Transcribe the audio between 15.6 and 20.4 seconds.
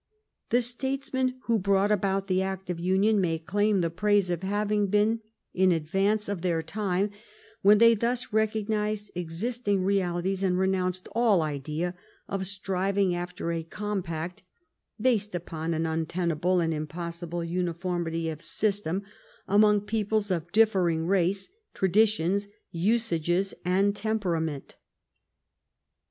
an untenable and impossible uni formity of system among peoples